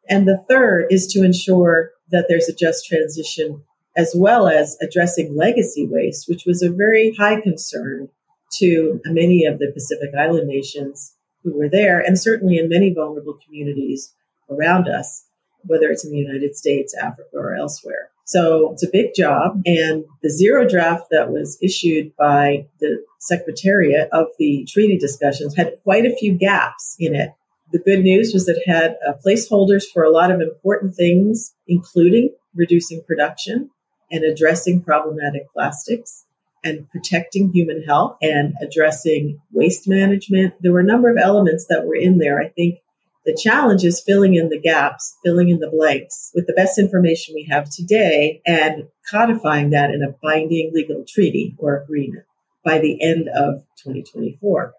And 0.09 0.27
the 0.27 0.43
third 0.49 0.87
is 0.89 1.07
to 1.13 1.23
ensure 1.23 1.91
that 2.09 2.25
there's 2.27 2.49
a 2.49 2.55
just 2.55 2.85
transition 2.85 3.63
as 3.95 4.13
well 4.15 4.47
as 4.47 4.77
addressing 4.81 5.35
legacy 5.35 5.87
waste, 5.89 6.27
which 6.27 6.45
was 6.45 6.63
a 6.63 6.71
very 6.71 7.13
high 7.17 7.39
concern 7.39 8.09
to 8.55 8.99
many 9.05 9.45
of 9.45 9.59
the 9.59 9.71
Pacific 9.71 10.09
Island 10.17 10.47
nations 10.47 11.15
who 11.43 11.57
were 11.57 11.69
there, 11.69 11.99
and 11.99 12.19
certainly 12.19 12.57
in 12.57 12.69
many 12.69 12.93
vulnerable 12.93 13.37
communities 13.45 14.13
around 14.49 14.87
us, 14.87 15.25
whether 15.61 15.89
it's 15.89 16.05
in 16.05 16.11
the 16.11 16.17
United 16.17 16.55
States, 16.55 16.95
Africa, 16.95 17.29
or 17.33 17.55
elsewhere. 17.55 18.09
So 18.25 18.71
it's 18.71 18.83
a 18.83 18.91
big 18.91 19.13
job. 19.15 19.61
And 19.65 20.05
the 20.21 20.29
zero 20.29 20.67
draft 20.67 21.07
that 21.11 21.31
was 21.31 21.57
issued 21.61 22.15
by 22.15 22.67
the 22.79 23.03
Secretariat 23.19 24.09
of 24.11 24.27
the 24.37 24.67
treaty 24.69 24.97
discussions 24.97 25.55
had 25.55 25.77
quite 25.83 26.05
a 26.05 26.15
few 26.15 26.33
gaps 26.33 26.95
in 26.99 27.15
it. 27.15 27.31
The 27.71 27.79
good 27.79 28.01
news 28.01 28.31
was 28.33 28.47
it 28.47 28.61
had 28.67 28.97
uh, 29.07 29.13
placeholders 29.25 29.83
for 29.91 30.03
a 30.03 30.11
lot 30.11 30.31
of 30.31 30.41
important 30.41 30.95
things, 30.95 31.53
including 31.67 32.35
reducing 32.53 33.03
production 33.03 33.71
and 34.11 34.23
addressing 34.23 34.83
problematic 34.83 35.51
plastics 35.51 36.25
and 36.63 36.89
protecting 36.91 37.51
human 37.51 37.83
health 37.83 38.17
and 38.21 38.53
addressing 38.61 39.41
waste 39.51 39.87
management. 39.87 40.53
There 40.61 40.71
were 40.71 40.79
a 40.79 40.85
number 40.85 41.09
of 41.09 41.17
elements 41.17 41.65
that 41.69 41.85
were 41.85 41.95
in 41.95 42.19
there. 42.19 42.39
I 42.39 42.49
think 42.49 42.79
the 43.25 43.37
challenge 43.41 43.83
is 43.83 44.03
filling 44.05 44.35
in 44.35 44.49
the 44.49 44.59
gaps, 44.59 45.17
filling 45.23 45.49
in 45.49 45.59
the 45.59 45.69
blanks 45.69 46.31
with 46.35 46.45
the 46.45 46.53
best 46.53 46.77
information 46.77 47.33
we 47.33 47.47
have 47.49 47.69
today 47.69 48.41
and 48.45 48.87
codifying 49.09 49.69
that 49.69 49.91
in 49.91 50.01
a 50.03 50.13
binding 50.21 50.71
legal 50.73 51.05
treaty 51.07 51.55
or 51.57 51.81
agreement 51.81 52.25
by 52.65 52.79
the 52.79 53.01
end 53.01 53.29
of 53.29 53.63
2024. 53.77 54.73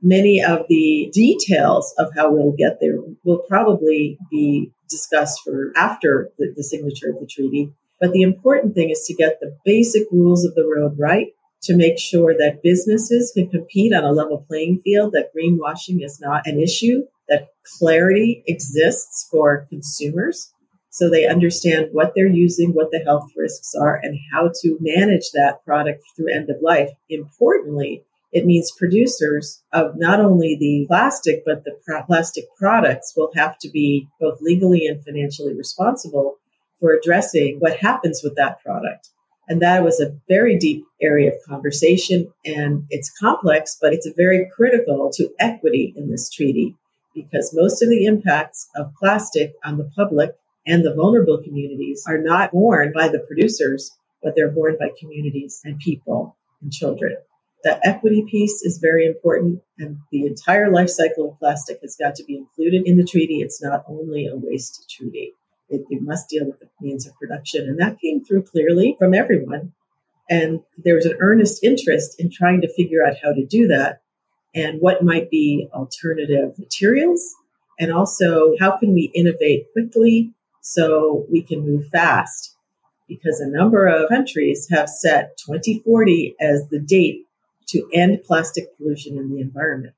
Many 0.00 0.42
of 0.42 0.66
the 0.68 1.10
details 1.12 1.94
of 1.98 2.12
how 2.16 2.32
we'll 2.32 2.52
get 2.52 2.78
there 2.80 2.98
will 3.24 3.44
probably 3.48 4.18
be 4.30 4.72
discussed 4.88 5.40
for 5.44 5.72
after 5.76 6.30
the, 6.38 6.52
the 6.56 6.64
signature 6.64 7.10
of 7.10 7.20
the 7.20 7.26
treaty. 7.26 7.72
But 8.00 8.12
the 8.12 8.22
important 8.22 8.74
thing 8.74 8.90
is 8.90 9.04
to 9.06 9.14
get 9.14 9.38
the 9.40 9.56
basic 9.64 10.04
rules 10.10 10.44
of 10.44 10.54
the 10.54 10.64
road 10.64 10.96
right 10.98 11.28
to 11.62 11.76
make 11.76 11.98
sure 11.98 12.34
that 12.36 12.62
businesses 12.62 13.32
can 13.32 13.48
compete 13.48 13.94
on 13.94 14.02
a 14.02 14.10
level 14.10 14.44
playing 14.48 14.80
field, 14.82 15.12
that 15.12 15.30
greenwashing 15.36 16.04
is 16.04 16.20
not 16.20 16.42
an 16.46 16.60
issue, 16.60 17.04
that 17.32 17.48
clarity 17.78 18.44
exists 18.46 19.26
for 19.30 19.66
consumers 19.70 20.52
so 20.92 21.08
they 21.08 21.26
understand 21.26 21.88
what 21.92 22.12
they're 22.14 22.26
using, 22.26 22.72
what 22.72 22.90
the 22.90 22.98
health 22.98 23.30
risks 23.34 23.74
are, 23.74 23.98
and 24.02 24.18
how 24.30 24.50
to 24.60 24.76
manage 24.78 25.30
that 25.32 25.64
product 25.64 26.02
through 26.14 26.30
end 26.30 26.50
of 26.50 26.56
life. 26.60 26.90
Importantly, 27.08 28.04
it 28.30 28.44
means 28.44 28.70
producers 28.78 29.62
of 29.72 29.92
not 29.96 30.20
only 30.20 30.54
the 30.60 30.84
plastic, 30.88 31.44
but 31.46 31.64
the 31.64 31.78
plastic 32.06 32.44
products 32.58 33.14
will 33.16 33.30
have 33.34 33.56
to 33.60 33.70
be 33.70 34.06
both 34.20 34.42
legally 34.42 34.86
and 34.86 35.02
financially 35.02 35.54
responsible 35.54 36.36
for 36.78 36.92
addressing 36.92 37.56
what 37.58 37.78
happens 37.78 38.20
with 38.22 38.36
that 38.36 38.62
product. 38.62 39.08
And 39.48 39.62
that 39.62 39.82
was 39.82 39.98
a 39.98 40.14
very 40.28 40.58
deep 40.58 40.84
area 41.00 41.32
of 41.32 41.38
conversation 41.48 42.30
and 42.44 42.84
it's 42.90 43.10
complex, 43.18 43.78
but 43.80 43.94
it's 43.94 44.08
very 44.14 44.46
critical 44.54 45.10
to 45.14 45.30
equity 45.40 45.94
in 45.96 46.10
this 46.10 46.28
treaty 46.28 46.76
because 47.14 47.54
most 47.54 47.82
of 47.82 47.88
the 47.88 48.04
impacts 48.04 48.68
of 48.74 48.94
plastic 48.98 49.54
on 49.64 49.78
the 49.78 49.90
public 49.96 50.36
and 50.66 50.84
the 50.84 50.94
vulnerable 50.94 51.38
communities 51.42 52.04
are 52.06 52.18
not 52.18 52.52
borne 52.52 52.92
by 52.94 53.08
the 53.08 53.18
producers, 53.18 53.96
but 54.22 54.34
they're 54.36 54.50
borne 54.50 54.76
by 54.78 54.90
communities 54.98 55.60
and 55.64 55.78
people 55.78 56.36
and 56.60 56.72
children. 56.72 57.16
That 57.64 57.80
equity 57.84 58.24
piece 58.28 58.62
is 58.62 58.78
very 58.78 59.06
important, 59.06 59.62
and 59.78 59.98
the 60.10 60.26
entire 60.26 60.70
life 60.70 60.90
cycle 60.90 61.30
of 61.30 61.38
plastic 61.38 61.80
has 61.82 61.96
got 61.96 62.16
to 62.16 62.24
be 62.24 62.36
included 62.36 62.82
in 62.86 62.96
the 62.96 63.04
treaty. 63.04 63.40
It's 63.40 63.62
not 63.62 63.84
only 63.88 64.26
a 64.26 64.34
waste 64.34 64.90
treaty. 64.90 65.34
It, 65.68 65.82
it 65.88 66.02
must 66.02 66.28
deal 66.28 66.44
with 66.44 66.58
the 66.58 66.68
means 66.80 67.06
of 67.06 67.14
production. 67.14 67.68
And 67.68 67.78
that 67.78 68.00
came 68.00 68.24
through 68.24 68.42
clearly 68.42 68.96
from 68.98 69.14
everyone. 69.14 69.72
And 70.28 70.60
there 70.76 70.94
was 70.94 71.06
an 71.06 71.16
earnest 71.20 71.62
interest 71.62 72.20
in 72.20 72.30
trying 72.30 72.60
to 72.62 72.72
figure 72.72 73.06
out 73.06 73.14
how 73.22 73.32
to 73.32 73.46
do 73.46 73.68
that 73.68 74.02
and 74.54 74.80
what 74.80 75.04
might 75.04 75.30
be 75.30 75.68
alternative 75.72 76.58
materials. 76.58 77.34
And 77.78 77.92
also, 77.92 78.54
how 78.60 78.76
can 78.76 78.92
we 78.92 79.10
innovate 79.14 79.72
quickly 79.72 80.32
so 80.60 81.26
we 81.30 81.42
can 81.42 81.66
move 81.66 81.88
fast? 81.88 82.56
Because 83.08 83.40
a 83.40 83.48
number 83.48 83.86
of 83.86 84.08
countries 84.08 84.68
have 84.70 84.88
set 84.88 85.36
2040 85.38 86.36
as 86.40 86.68
the 86.70 86.78
date 86.78 87.26
to 87.68 87.88
end 87.92 88.22
plastic 88.24 88.76
pollution 88.76 89.18
in 89.18 89.30
the 89.34 89.40
environment. 89.40 89.94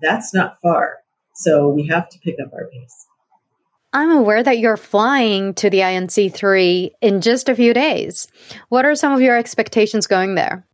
That's 0.00 0.34
not 0.34 0.60
far. 0.60 0.98
So 1.34 1.68
we 1.68 1.86
have 1.88 2.08
to 2.10 2.18
pick 2.18 2.36
up 2.44 2.52
our 2.52 2.68
pace. 2.68 3.06
I'm 3.92 4.10
aware 4.10 4.42
that 4.42 4.58
you're 4.58 4.76
flying 4.76 5.54
to 5.54 5.70
the 5.70 5.78
INC3 5.78 6.90
in 7.00 7.20
just 7.20 7.48
a 7.48 7.54
few 7.54 7.72
days. 7.72 8.26
What 8.68 8.84
are 8.84 8.96
some 8.96 9.12
of 9.12 9.20
your 9.20 9.36
expectations 9.36 10.08
going 10.08 10.34
there? 10.34 10.66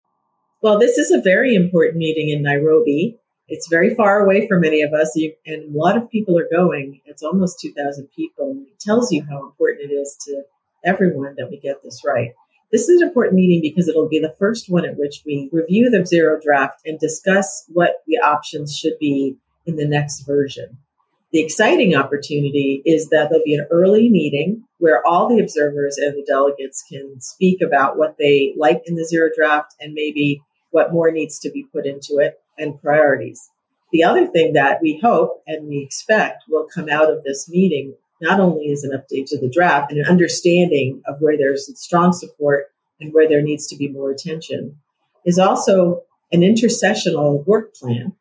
Well, 0.62 0.78
this 0.78 0.98
is 0.98 1.10
a 1.10 1.22
very 1.22 1.54
important 1.54 1.96
meeting 1.96 2.28
in 2.28 2.42
Nairobi. 2.42 3.16
It's 3.48 3.66
very 3.68 3.94
far 3.94 4.20
away 4.20 4.46
for 4.46 4.60
many 4.60 4.82
of 4.82 4.92
us, 4.92 5.16
and 5.46 5.74
a 5.74 5.78
lot 5.78 5.96
of 5.96 6.10
people 6.10 6.38
are 6.38 6.48
going. 6.52 7.00
It's 7.06 7.22
almost 7.22 7.60
2,000 7.60 8.08
people. 8.14 8.62
It 8.66 8.78
tells 8.78 9.10
you 9.10 9.24
how 9.28 9.42
important 9.42 9.90
it 9.90 9.94
is 9.94 10.16
to 10.26 10.42
everyone 10.84 11.34
that 11.38 11.50
we 11.50 11.56
get 11.56 11.82
this 11.82 12.02
right. 12.04 12.32
This 12.70 12.90
is 12.90 13.00
an 13.00 13.08
important 13.08 13.36
meeting 13.36 13.62
because 13.62 13.88
it'll 13.88 14.08
be 14.08 14.20
the 14.20 14.36
first 14.38 14.68
one 14.68 14.84
at 14.84 14.98
which 14.98 15.22
we 15.24 15.48
review 15.50 15.88
the 15.88 16.04
zero 16.04 16.38
draft 16.40 16.82
and 16.84 17.00
discuss 17.00 17.64
what 17.68 18.02
the 18.06 18.18
options 18.18 18.76
should 18.76 18.98
be 19.00 19.36
in 19.64 19.76
the 19.76 19.88
next 19.88 20.20
version. 20.26 20.76
The 21.32 21.42
exciting 21.42 21.94
opportunity 21.94 22.82
is 22.84 23.08
that 23.08 23.30
there'll 23.30 23.44
be 23.44 23.54
an 23.54 23.66
early 23.70 24.10
meeting 24.10 24.64
where 24.78 25.04
all 25.06 25.28
the 25.28 25.40
observers 25.40 25.96
and 25.96 26.14
the 26.14 26.24
delegates 26.26 26.84
can 26.88 27.20
speak 27.20 27.62
about 27.62 27.96
what 27.96 28.16
they 28.18 28.54
like 28.58 28.82
in 28.86 28.96
the 28.96 29.06
zero 29.06 29.30
draft 29.34 29.74
and 29.80 29.94
maybe 29.94 30.42
what 30.70 30.92
more 30.92 31.10
needs 31.10 31.38
to 31.40 31.50
be 31.50 31.66
put 31.72 31.86
into 31.86 32.18
it 32.18 32.40
and 32.58 32.80
priorities. 32.80 33.50
The 33.92 34.04
other 34.04 34.26
thing 34.26 34.52
that 34.52 34.78
we 34.80 35.00
hope 35.02 35.42
and 35.46 35.68
we 35.68 35.82
expect 35.82 36.44
will 36.48 36.66
come 36.72 36.88
out 36.88 37.10
of 37.10 37.24
this 37.24 37.48
meeting 37.48 37.94
not 38.20 38.38
only 38.38 38.66
is 38.66 38.84
an 38.84 38.92
update 38.92 39.26
to 39.28 39.40
the 39.40 39.48
draft 39.48 39.90
and 39.90 40.00
an 40.00 40.06
understanding 40.06 41.02
of 41.06 41.16
where 41.20 41.36
there's 41.36 41.70
strong 41.80 42.12
support 42.12 42.66
and 43.00 43.12
where 43.12 43.28
there 43.28 43.42
needs 43.42 43.66
to 43.68 43.76
be 43.76 43.88
more 43.88 44.10
attention, 44.10 44.76
is 45.24 45.38
also 45.38 46.02
an 46.30 46.42
intersessional 46.42 47.44
work 47.46 47.74
plan 47.74 48.12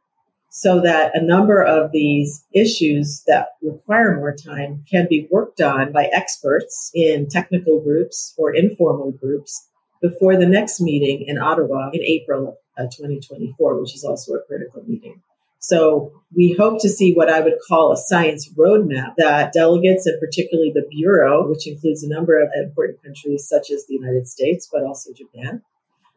so 0.50 0.82
that 0.82 1.16
a 1.16 1.22
number 1.22 1.62
of 1.62 1.92
these 1.92 2.44
issues 2.54 3.24
that 3.28 3.50
require 3.62 4.16
more 4.16 4.34
time 4.34 4.84
can 4.90 5.06
be 5.08 5.28
worked 5.30 5.62
on 5.62 5.92
by 5.92 6.06
experts 6.12 6.90
in 6.96 7.28
technical 7.28 7.80
groups 7.80 8.34
or 8.38 8.56
informal 8.56 9.12
groups 9.12 9.69
before 10.02 10.38
the 10.38 10.48
next 10.48 10.80
meeting 10.82 11.26
in 11.28 11.38
Ottawa 11.38 11.90
in 11.94 12.02
April 12.02 12.58
of 12.78 12.86
uh, 12.86 12.90
2024, 12.90 13.82
which 13.82 13.96
is 13.96 14.04
also 14.04 14.34
a 14.34 14.42
critical 14.42 14.84
meeting. 14.88 15.22
So 15.60 16.14
we 16.34 16.56
hope 16.58 16.82
to 16.82 16.90
see 16.90 17.14
what 17.14 17.30
I 17.30 17.42
would 17.42 17.58
call 17.68 17.92
a 17.92 17.98
science 17.98 18.50
roadmap 18.54 19.16
that 19.18 19.52
delegates 19.52 20.06
and 20.06 20.20
particularly 20.20 20.72
the 20.74 20.88
Bureau, 20.90 21.48
which 21.48 21.68
includes 21.68 22.02
a 22.02 22.10
number 22.10 22.42
of 22.42 22.50
important 22.56 23.04
countries 23.04 23.48
such 23.48 23.70
as 23.70 23.86
the 23.86 23.96
United 23.96 24.28
States, 24.28 24.70
but 24.72 24.84
also 24.84 25.12
Japan, 25.14 25.62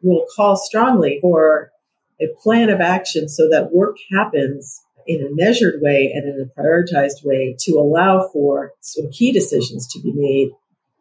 will 0.00 0.26
call 0.36 0.56
strongly 0.56 1.18
for 1.20 1.72
a 2.20 2.28
plan 2.40 2.70
of 2.70 2.80
action 2.80 3.28
so 3.28 3.48
that 3.50 3.72
work 3.72 3.96
happens 4.12 4.82
in 5.06 5.26
a 5.26 5.34
measured 5.34 5.82
way 5.82 6.12
and 6.14 6.24
in 6.28 6.40
a 6.40 6.60
prioritized 6.60 7.24
way 7.24 7.56
to 7.58 7.72
allow 7.72 8.28
for 8.32 8.72
some 8.80 9.10
key 9.10 9.32
decisions 9.32 9.88
to 9.88 10.00
be 10.00 10.12
made 10.12 10.52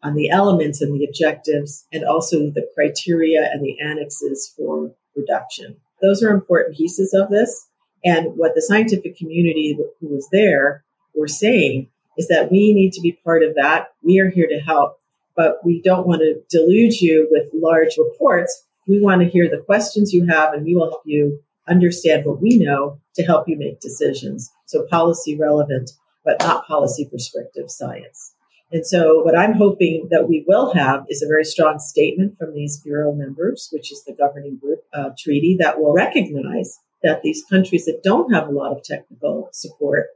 on 0.02 0.14
the 0.14 0.30
elements 0.30 0.80
and 0.80 0.94
the 0.94 1.04
objectives 1.04 1.86
and 1.92 2.04
also 2.04 2.50
the 2.50 2.66
criteria 2.74 3.48
and 3.52 3.64
the 3.64 3.78
annexes 3.80 4.52
for 4.56 4.92
reduction. 5.16 5.76
Those 6.00 6.22
are 6.22 6.30
important 6.30 6.76
pieces 6.76 7.14
of 7.14 7.30
this. 7.30 7.68
And 8.04 8.36
what 8.36 8.54
the 8.54 8.62
scientific 8.62 9.16
community 9.16 9.78
who 10.00 10.08
was 10.08 10.28
there 10.32 10.84
were 11.14 11.28
saying 11.28 11.88
is 12.18 12.28
that 12.28 12.50
we 12.50 12.74
need 12.74 12.92
to 12.94 13.00
be 13.00 13.18
part 13.24 13.42
of 13.42 13.54
that. 13.54 13.88
We 14.02 14.18
are 14.18 14.28
here 14.28 14.48
to 14.48 14.58
help, 14.58 14.98
but 15.36 15.64
we 15.64 15.80
don't 15.82 16.06
want 16.06 16.20
to 16.22 16.42
delude 16.50 17.00
you 17.00 17.28
with 17.30 17.48
large 17.54 17.96
reports. 17.96 18.64
We 18.88 19.00
want 19.00 19.22
to 19.22 19.28
hear 19.28 19.48
the 19.48 19.62
questions 19.64 20.12
you 20.12 20.26
have 20.26 20.52
and 20.52 20.64
we 20.64 20.74
will 20.74 20.90
help 20.90 21.02
you 21.04 21.40
understand 21.68 22.24
what 22.24 22.42
we 22.42 22.58
know 22.58 22.98
to 23.14 23.22
help 23.22 23.48
you 23.48 23.56
make 23.56 23.80
decisions. 23.80 24.50
So 24.66 24.86
policy 24.90 25.36
relevant, 25.38 25.92
but 26.24 26.40
not 26.40 26.66
policy 26.66 27.06
prescriptive 27.08 27.70
science. 27.70 28.34
And 28.72 28.86
so 28.86 29.22
what 29.22 29.38
I'm 29.38 29.52
hoping 29.52 30.08
that 30.10 30.28
we 30.28 30.44
will 30.48 30.72
have 30.72 31.04
is 31.10 31.22
a 31.22 31.28
very 31.28 31.44
strong 31.44 31.78
statement 31.78 32.38
from 32.38 32.54
these 32.54 32.80
Bureau 32.80 33.12
members, 33.12 33.68
which 33.70 33.92
is 33.92 34.02
the 34.04 34.14
governing 34.14 34.56
group 34.56 34.80
uh, 34.94 35.10
treaty 35.18 35.56
that 35.60 35.78
will 35.78 35.92
recognize 35.92 36.80
that 37.02 37.20
these 37.22 37.44
countries 37.50 37.84
that 37.84 38.02
don't 38.02 38.32
have 38.32 38.48
a 38.48 38.52
lot 38.52 38.72
of 38.72 38.82
technical 38.82 39.50
support 39.52 40.06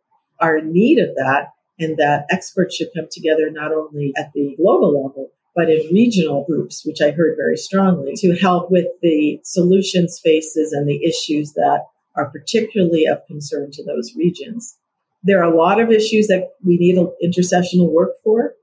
are 0.41 0.57
in 0.57 0.73
need 0.73 0.99
of 0.99 1.15
that 1.17 1.53
and 1.79 1.99
that 1.99 2.27
experts 2.31 2.77
should 2.77 2.89
come 2.97 3.09
together 3.11 3.51
not 3.51 3.73
only 3.73 4.15
at 4.17 4.33
the 4.33 4.55
global 4.57 5.03
level, 5.05 5.31
but 5.55 5.69
in 5.71 5.93
regional 5.93 6.45
groups, 6.45 6.85
which 6.87 7.01
I 7.03 7.11
heard 7.11 7.37
very 7.37 7.57
strongly, 7.57 8.15
to 8.17 8.37
help 8.37 8.71
with 8.71 8.87
the 9.03 9.41
solution 9.43 10.09
spaces 10.09 10.73
and 10.73 10.89
the 10.89 11.05
issues 11.05 11.53
that 11.55 11.85
are 12.15 12.31
particularly 12.31 13.05
of 13.07 13.27
concern 13.27 13.71
to 13.73 13.85
those 13.85 14.15
regions. 14.17 14.79
There 15.27 15.43
are 15.43 15.53
a 15.53 15.57
lot 15.57 15.81
of 15.81 15.91
issues 15.91 16.29
that 16.29 16.53
we 16.65 16.77
need 16.79 16.97
intersessional 17.21 17.91
work 17.91 18.13
for. 18.23 18.55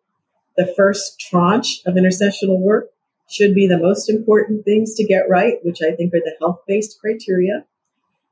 The 0.55 0.73
first 0.77 1.19
tranche 1.19 1.81
of 1.85 1.95
intersessional 1.95 2.61
work 2.61 2.89
should 3.29 3.53
be 3.53 3.67
the 3.67 3.77
most 3.77 4.09
important 4.09 4.63
things 4.63 4.95
to 4.95 5.03
get 5.03 5.29
right, 5.29 5.55
which 5.63 5.81
I 5.81 5.91
think 5.91 6.13
are 6.13 6.23
the 6.23 6.37
health 6.39 6.61
based 6.65 7.01
criteria. 7.01 7.65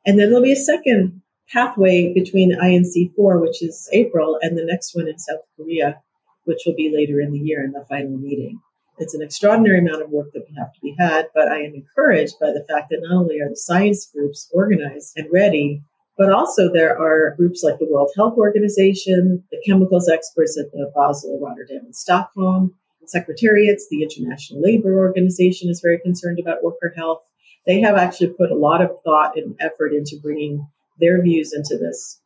And 0.05 0.17
then 0.17 0.29
there'll 0.29 0.43
be 0.43 0.53
a 0.53 0.55
second 0.55 1.21
pathway 1.51 2.13
between 2.13 2.57
INC4, 2.57 3.41
which 3.41 3.61
is 3.61 3.89
April, 3.91 4.39
and 4.41 4.57
the 4.57 4.63
next 4.63 4.95
one 4.95 5.09
in 5.09 5.19
South 5.19 5.41
Korea, 5.57 6.01
which 6.45 6.61
will 6.65 6.75
be 6.75 6.89
later 6.95 7.19
in 7.19 7.33
the 7.33 7.39
year 7.39 7.65
in 7.65 7.73
the 7.73 7.85
final 7.89 8.17
meeting. 8.17 8.61
It's 8.97 9.13
an 9.13 9.21
extraordinary 9.21 9.79
amount 9.79 10.03
of 10.03 10.09
work 10.09 10.31
that 10.31 10.45
we 10.47 10.55
have 10.55 10.73
to 10.73 10.79
be 10.81 10.95
had, 10.97 11.27
but 11.35 11.49
I 11.49 11.63
am 11.63 11.73
encouraged 11.73 12.39
by 12.39 12.51
the 12.51 12.65
fact 12.69 12.91
that 12.91 13.01
not 13.01 13.17
only 13.17 13.41
are 13.41 13.49
the 13.49 13.57
science 13.57 14.05
groups 14.05 14.49
organized 14.53 15.17
and 15.17 15.27
ready, 15.33 15.83
but 16.17 16.31
also 16.31 16.71
there 16.71 16.97
are 16.97 17.35
groups 17.35 17.63
like 17.63 17.79
the 17.79 17.87
World 17.89 18.11
Health 18.15 18.37
Organization, 18.37 19.43
the 19.51 19.61
chemicals 19.65 20.09
experts 20.09 20.57
at 20.59 20.71
the 20.71 20.91
Basel, 20.95 21.39
Rotterdam, 21.41 21.85
and 21.85 21.95
Stockholm, 21.95 22.75
secretariats. 23.05 23.87
The 23.89 24.03
International 24.03 24.61
Labor 24.61 24.99
Organization 24.99 25.69
is 25.69 25.81
very 25.81 25.99
concerned 25.99 26.39
about 26.39 26.63
worker 26.63 26.93
health. 26.95 27.23
They 27.65 27.81
have 27.81 27.95
actually 27.95 28.29
put 28.29 28.51
a 28.51 28.55
lot 28.55 28.81
of 28.81 28.91
thought 29.03 29.37
and 29.37 29.55
effort 29.59 29.93
into 29.93 30.19
bringing 30.21 30.67
their 30.99 31.21
views 31.21 31.53
into 31.53 31.77
this 31.77 32.19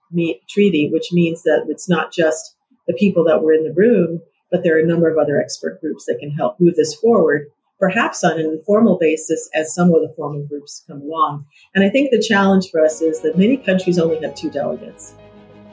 treaty, 0.50 0.90
which 0.92 1.12
means 1.12 1.44
that 1.44 1.66
it's 1.68 1.90
not 1.90 2.14
just 2.14 2.56
the 2.88 2.94
people 2.94 3.24
that 3.26 3.42
were 3.42 3.54
in 3.54 3.64
the 3.64 3.74
room, 3.74 4.22
but 4.52 4.64
there 4.64 4.78
are 4.78 4.80
a 4.80 4.86
number 4.86 5.10
of 5.10 5.18
other 5.18 5.42
expert 5.42 5.82
groups 5.82 6.06
that 6.06 6.20
can 6.20 6.32
help 6.32 6.60
move 6.60 6.76
this 6.76 6.94
forward, 6.94 7.48
perhaps 7.80 8.24
on 8.24 8.40
an 8.40 8.46
informal 8.46 8.98
basis 9.00 9.50
as 9.54 9.74
some 9.74 9.94
of 9.94 10.02
the 10.02 10.14
formal 10.16 10.44
groups 10.44 10.84
come 10.88 11.02
along. 11.02 11.46
And 11.74 11.84
I 11.84 11.90
think 11.90 12.12
the 12.12 12.26
challenge 12.26 12.70
for 12.72 12.84
us 12.84 13.02
is 13.02 13.22
that 13.22 13.38
many 13.38 13.58
countries 13.58 14.00
only 14.00 14.22
have 14.22 14.36
two 14.36 14.50
delegates, 14.50 15.16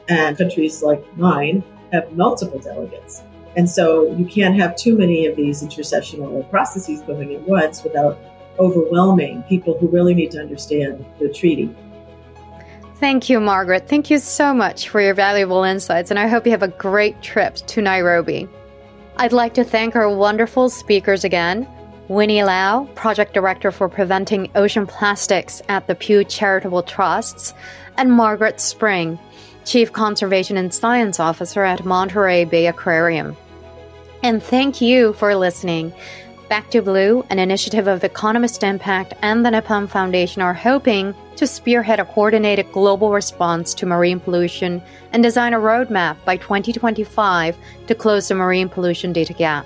and 0.09 0.37
countries 0.37 0.81
like 0.81 1.05
mine 1.17 1.63
have 1.91 2.11
multiple 2.13 2.59
delegates. 2.59 3.23
And 3.55 3.69
so 3.69 4.11
you 4.15 4.25
can't 4.25 4.55
have 4.55 4.75
too 4.75 4.97
many 4.97 5.27
of 5.27 5.35
these 5.35 5.61
intersessional 5.61 6.49
processes 6.49 7.01
going 7.01 7.33
at 7.35 7.41
once 7.47 7.83
without 7.83 8.19
overwhelming 8.59 9.43
people 9.43 9.77
who 9.77 9.87
really 9.87 10.13
need 10.13 10.31
to 10.31 10.39
understand 10.39 11.05
the 11.19 11.29
treaty. 11.29 11.73
Thank 12.95 13.29
you, 13.29 13.39
Margaret. 13.39 13.87
Thank 13.87 14.09
you 14.09 14.17
so 14.17 14.53
much 14.53 14.89
for 14.89 15.01
your 15.01 15.13
valuable 15.13 15.63
insights, 15.63 16.09
and 16.09 16.19
I 16.19 16.27
hope 16.27 16.45
you 16.45 16.51
have 16.51 16.63
a 16.63 16.67
great 16.67 17.21
trip 17.21 17.55
to 17.55 17.81
Nairobi. 17.81 18.47
I'd 19.17 19.33
like 19.33 19.53
to 19.55 19.63
thank 19.63 19.95
our 19.95 20.09
wonderful 20.09 20.69
speakers 20.69 21.23
again 21.23 21.67
Winnie 22.09 22.43
Lau, 22.43 22.85
Project 22.95 23.33
Director 23.33 23.71
for 23.71 23.87
Preventing 23.87 24.51
Ocean 24.55 24.85
Plastics 24.85 25.61
at 25.69 25.87
the 25.87 25.95
Pew 25.95 26.25
Charitable 26.25 26.83
Trusts, 26.83 27.53
and 27.97 28.11
Margaret 28.11 28.59
Spring, 28.59 29.17
Chief 29.63 29.93
Conservation 29.93 30.57
and 30.57 30.73
Science 30.73 31.19
Officer 31.19 31.63
at 31.63 31.85
Monterey 31.85 32.43
Bay 32.43 32.67
Aquarium. 32.67 33.37
And 34.21 34.43
thank 34.43 34.81
you 34.81 35.13
for 35.13 35.33
listening. 35.35 35.93
Back 36.49 36.69
to 36.71 36.81
Blue, 36.81 37.25
an 37.29 37.39
initiative 37.39 37.87
of 37.87 38.03
Economist 38.03 38.63
Impact 38.63 39.13
and 39.21 39.45
the 39.45 39.51
Nippon 39.51 39.87
Foundation, 39.87 40.41
are 40.41 40.53
hoping 40.53 41.15
to 41.37 41.47
spearhead 41.47 42.01
a 42.01 42.05
coordinated 42.05 42.69
global 42.73 43.11
response 43.11 43.73
to 43.75 43.85
marine 43.85 44.19
pollution 44.19 44.81
and 45.13 45.23
design 45.23 45.53
a 45.53 45.59
roadmap 45.59 46.17
by 46.25 46.35
2025 46.35 47.57
to 47.87 47.95
close 47.95 48.27
the 48.27 48.35
marine 48.35 48.67
pollution 48.67 49.13
data 49.13 49.33
gap. 49.33 49.65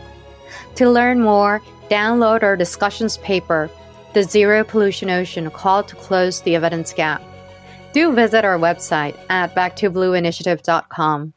To 0.76 0.90
learn 0.90 1.22
more, 1.22 1.62
download 1.90 2.44
our 2.44 2.56
discussions 2.56 3.18
paper, 3.18 3.70
The 4.14 4.24
Zero 4.24 4.64
Pollution 4.64 5.10
Ocean 5.10 5.50
Call 5.50 5.84
to 5.84 5.96
Close 5.96 6.42
the 6.42 6.56
Evidence 6.56 6.94
Gap. 6.94 7.22
Do 7.94 8.14
visit 8.14 8.46
our 8.46 8.58
website 8.58 9.18
at 9.30 9.56
backtoblueinitiative.com. 9.56 11.34